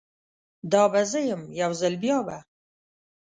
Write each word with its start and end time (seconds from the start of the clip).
دا 0.71 0.83
به 0.91 1.01
زه 1.11 1.19
یم، 1.29 1.41
یوځل 1.61 1.93
بیابه 2.01 2.37